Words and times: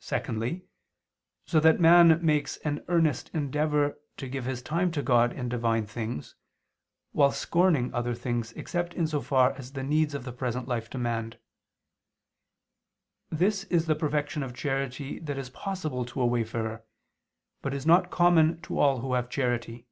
Secondly, 0.00 0.66
so 1.46 1.58
that 1.58 1.80
man 1.80 2.22
makes 2.22 2.58
an 2.66 2.84
earnest 2.86 3.30
endeavor 3.32 3.98
to 4.18 4.28
give 4.28 4.44
his 4.44 4.60
time 4.60 4.90
to 4.90 5.00
God 5.02 5.32
and 5.32 5.48
Divine 5.48 5.86
things, 5.86 6.34
while 7.12 7.32
scorning 7.32 7.90
other 7.94 8.14
things 8.14 8.52
except 8.52 8.92
in 8.92 9.06
so 9.06 9.22
far 9.22 9.52
as 9.52 9.72
the 9.72 9.82
needs 9.82 10.12
of 10.12 10.24
the 10.24 10.34
present 10.34 10.68
life 10.68 10.90
demand. 10.90 11.38
This 13.30 13.64
is 13.70 13.86
the 13.86 13.94
perfection 13.96 14.42
of 14.42 14.52
charity 14.54 15.18
that 15.20 15.38
is 15.38 15.48
possible 15.48 16.04
to 16.04 16.20
a 16.20 16.26
wayfarer; 16.26 16.84
but 17.62 17.72
is 17.72 17.86
not 17.86 18.10
common 18.10 18.60
to 18.64 18.78
all 18.78 19.00
who 19.00 19.14
have 19.14 19.30
charity. 19.30 19.86